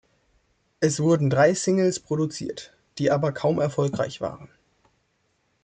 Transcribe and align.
Es 0.79 0.99
wurden 0.99 1.29
drei 1.29 1.53
Singles 1.53 1.99
produziert, 1.99 2.73
die 2.97 3.11
aber 3.11 3.33
kaum 3.33 3.59
erfolgreich 3.61 4.19
waren. 4.19 4.49